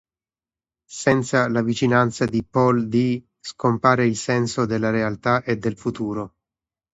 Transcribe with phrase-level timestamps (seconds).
[0.89, 6.33] Senza la vicinanza di Paul D, scompare il senso della realtà e del futuro.